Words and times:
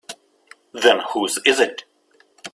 Then 0.73 1.01
whose 1.13 1.37
is 1.45 1.59
it? 1.59 1.83